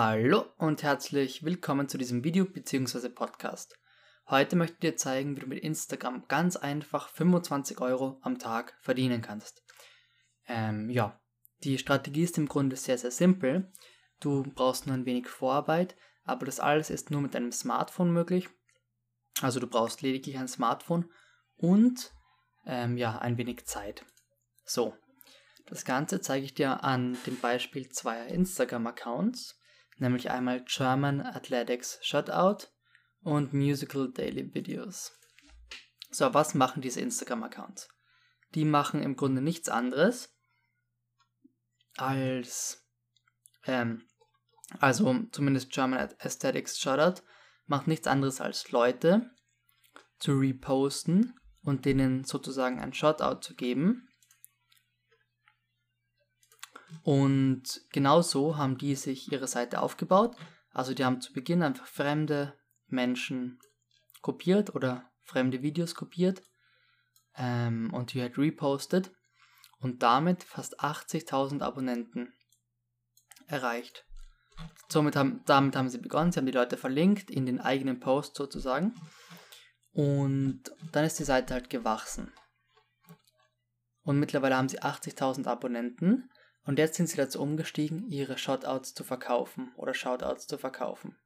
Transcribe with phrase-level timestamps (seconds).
[0.00, 3.08] Hallo und herzlich willkommen zu diesem Video bzw.
[3.08, 3.76] Podcast.
[4.28, 8.78] Heute möchte ich dir zeigen, wie du mit Instagram ganz einfach 25 Euro am Tag
[8.80, 9.64] verdienen kannst.
[10.46, 11.20] Ähm, ja,
[11.64, 13.72] die Strategie ist im Grunde sehr, sehr simpel.
[14.20, 18.48] Du brauchst nur ein wenig Vorarbeit, aber das alles ist nur mit deinem Smartphone möglich.
[19.40, 21.10] Also du brauchst lediglich ein Smartphone
[21.56, 22.12] und
[22.66, 24.04] ähm, ja, ein wenig Zeit.
[24.64, 24.94] So,
[25.66, 29.57] das Ganze zeige ich dir an dem Beispiel zweier Instagram-Accounts
[30.00, 32.68] nämlich einmal German Athletics Shutout
[33.22, 35.12] und Musical Daily Videos.
[36.10, 37.88] So, was machen diese Instagram-Accounts?
[38.54, 40.34] Die machen im Grunde nichts anderes
[41.96, 42.86] als,
[43.64, 44.06] ähm,
[44.78, 47.22] also zumindest German Aesthetics Shoutout
[47.66, 49.30] macht nichts anderes als Leute
[50.18, 54.07] zu reposten und denen sozusagen ein Shoutout zu geben
[57.02, 60.36] und genau so haben die sich ihre Seite aufgebaut.
[60.72, 62.54] Also die haben zu Beginn einfach fremde
[62.86, 63.58] Menschen
[64.22, 66.42] kopiert oder fremde Videos kopiert
[67.36, 69.10] ähm, und die halt repostet
[69.80, 72.32] und damit fast 80.000 Abonnenten
[73.46, 74.04] erreicht.
[74.88, 78.34] Somit haben, damit haben sie begonnen, sie haben die Leute verlinkt in den eigenen Post
[78.36, 78.94] sozusagen
[79.92, 82.32] und dann ist die Seite halt gewachsen.
[84.02, 86.30] Und mittlerweile haben sie 80.000 Abonnenten
[86.68, 91.16] und jetzt sind sie dazu umgestiegen, ihre Shoutouts zu verkaufen oder Shoutouts zu verkaufen.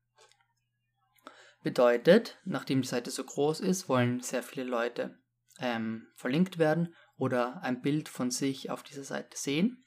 [1.64, 5.18] Bedeutet, nachdem die Seite so groß ist, wollen sehr viele Leute
[5.58, 9.84] ähm, verlinkt werden oder ein Bild von sich auf dieser Seite sehen.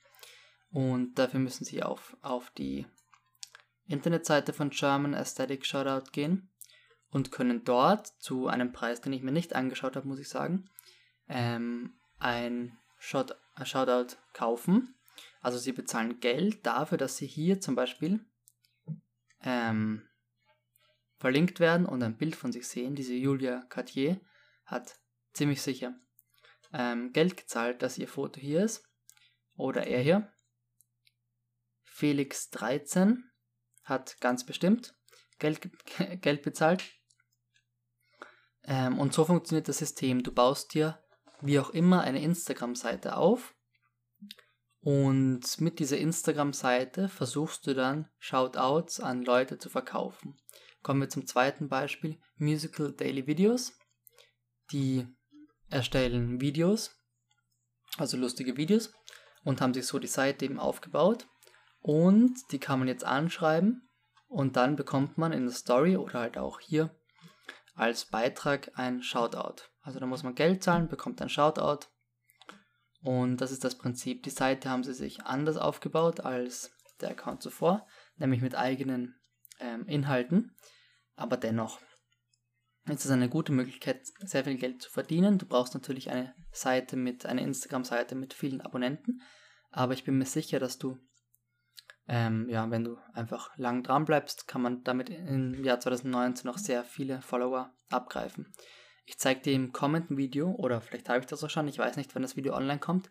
[0.71, 2.85] Und dafür müssen sie auf, auf die
[3.87, 6.49] Internetseite von German Aesthetic Shoutout gehen
[7.11, 10.69] und können dort zu einem Preis, den ich mir nicht angeschaut habe, muss ich sagen,
[11.29, 14.95] ähm, ein Shout Shoutout kaufen
[15.41, 18.25] also sie bezahlen Geld dafür, dass sie hier zum Beispiel
[19.41, 20.07] ähm,
[21.17, 22.95] verlinkt werden und ein Bild von sich sehen.
[22.95, 24.19] Diese Julia Cartier
[24.65, 24.99] hat
[25.33, 25.95] ziemlich sicher
[26.73, 28.83] ähm, Geld gezahlt, dass ihr Foto hier ist.
[29.55, 30.33] Oder er hier.
[31.83, 33.23] Felix 13
[33.83, 34.95] hat ganz bestimmt
[35.39, 35.69] Geld,
[36.21, 36.83] Geld bezahlt.
[38.63, 40.23] Ähm, und so funktioniert das System.
[40.23, 41.01] Du baust dir
[41.41, 43.54] wie auch immer eine Instagram-Seite auf
[44.85, 50.37] und mit dieser Instagram-Seite versuchst du dann Shoutouts an Leute zu verkaufen.
[50.83, 53.73] Kommen wir zum zweiten Beispiel, Musical Daily Videos.
[54.71, 55.07] Die
[55.71, 56.95] erstellen Videos,
[57.97, 58.93] also lustige Videos,
[59.43, 61.25] und haben sich so die Seite eben aufgebaut.
[61.79, 63.89] Und die kann man jetzt anschreiben
[64.27, 66.95] und dann bekommt man in der Story oder halt auch hier
[67.73, 69.63] als Beitrag ein Shoutout.
[69.81, 71.87] Also da muss man Geld zahlen, bekommt ein Shoutout
[73.05, 74.23] und das ist das Prinzip.
[74.23, 76.71] Die Seite haben sie sich anders aufgebaut als
[77.01, 77.85] der Account zuvor,
[78.17, 79.15] nämlich mit eigenen
[79.59, 80.55] ähm, Inhalten.
[81.15, 81.79] Aber dennoch
[82.87, 85.37] ist es eine gute Möglichkeit, sehr viel Geld zu verdienen.
[85.37, 89.21] Du brauchst natürlich eine Seite mit, eine Instagram-Seite mit vielen Abonnenten.
[89.69, 90.97] Aber ich bin mir sicher, dass du,
[92.07, 96.57] ähm, ja, wenn du einfach lang dran bleibst, kann man damit im Jahr 2019 noch
[96.57, 98.51] sehr viele Follower abgreifen.
[99.05, 101.95] Ich zeige dir im kommenden Video, oder vielleicht habe ich das auch schon, ich weiß
[101.97, 103.09] nicht, wenn das Video online kommt,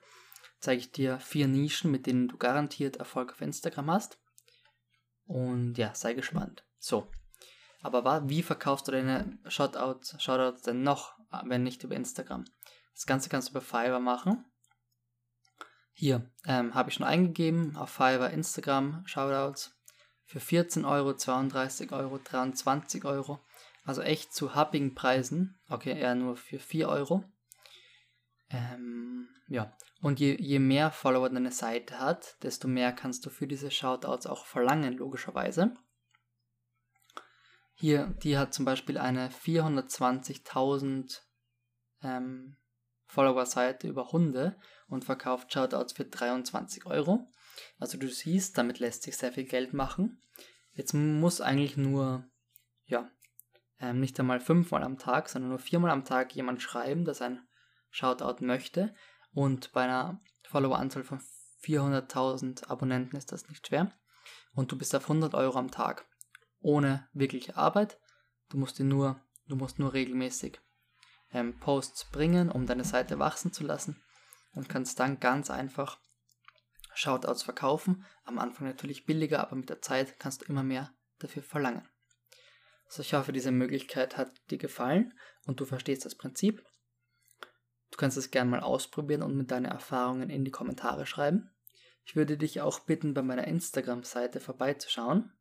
[0.59, 4.19] zeige ich dir vier Nischen, mit denen du garantiert Erfolg auf Instagram hast.
[5.27, 6.65] Und ja, sei gespannt.
[6.79, 7.11] So.
[7.83, 12.45] Aber wie verkaufst du deine Shoutouts, Shoutouts denn noch, wenn nicht über Instagram?
[12.95, 14.45] Das Ganze kannst du über Fiverr machen.
[15.93, 19.77] Hier ähm, habe ich schon eingegeben auf Fiverr Instagram Shoutouts
[20.25, 23.41] für 14 Euro, 32 Euro, 23 Euro.
[23.85, 25.59] Also echt zu happigen Preisen.
[25.69, 27.25] Okay, eher nur für 4 Euro.
[28.51, 33.47] Ähm, ja, und je, je mehr Follower deine Seite hat, desto mehr kannst du für
[33.47, 35.75] diese Shoutouts auch verlangen, logischerweise.
[37.75, 41.21] Hier, die hat zum Beispiel eine 420.000
[42.03, 42.57] ähm,
[43.07, 44.57] Follower-Seite über Hunde
[44.89, 47.29] und verkauft Shoutouts für 23 Euro.
[47.79, 50.23] Also du siehst, damit lässt sich sehr viel Geld machen.
[50.73, 52.25] Jetzt muss eigentlich nur
[52.87, 53.11] ja,
[53.85, 57.47] ähm, nicht einmal fünfmal am Tag, sondern nur viermal am Tag jemand schreiben, dass ein
[57.91, 58.95] Shoutout möchte.
[59.33, 61.21] Und bei einer Follower-Anzahl von
[61.63, 63.93] 400.000 Abonnenten ist das nicht schwer.
[64.55, 66.07] Und du bist auf 100 Euro am Tag.
[66.61, 68.01] Ohne wirkliche Arbeit.
[68.49, 70.61] Du musst nur, du musst nur regelmäßig
[71.33, 74.03] ähm, Posts bringen, um deine Seite wachsen zu lassen.
[74.53, 75.99] Und kannst dann ganz einfach
[76.95, 78.07] Shoutouts verkaufen.
[78.25, 81.87] Am Anfang natürlich billiger, aber mit der Zeit kannst du immer mehr dafür verlangen.
[82.87, 85.15] Also ich hoffe, diese Möglichkeit hat dir gefallen
[85.47, 86.65] und du verstehst das Prinzip.
[87.91, 91.51] Du kannst es gerne mal ausprobieren und mit deinen Erfahrungen in die Kommentare schreiben.
[92.05, 95.33] Ich würde dich auch bitten, bei meiner Instagram-Seite vorbeizuschauen.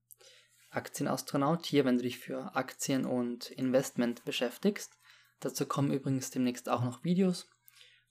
[0.69, 4.97] Aktienastronaut hier, wenn du dich für Aktien und Investment beschäftigst.
[5.39, 7.49] Dazu kommen übrigens demnächst auch noch Videos.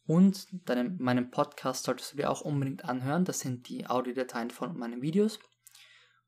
[0.06, 3.24] Und deinem, meinem Podcast solltest du dir auch unbedingt anhören.
[3.24, 5.38] Das sind die Audiodateien von meinen Videos.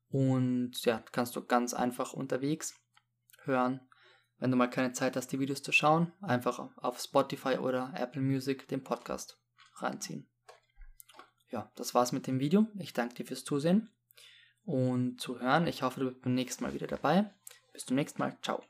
[0.09, 2.73] Und ja, kannst du ganz einfach unterwegs
[3.47, 3.81] hören.
[4.37, 8.21] Wenn du mal keine Zeit hast, die Videos zu schauen, einfach auf Spotify oder Apple
[8.21, 9.39] Music den Podcast
[9.75, 10.27] reinziehen.
[11.49, 12.67] Ja, das war's mit dem Video.
[12.77, 13.89] Ich danke dir fürs Zusehen
[14.65, 15.67] und Zuhören.
[15.67, 17.33] Ich hoffe, du bist beim nächsten Mal wieder dabei.
[17.71, 18.37] Bis zum nächsten Mal.
[18.41, 18.63] Ciao.